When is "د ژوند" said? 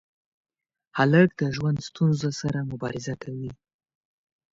1.39-1.77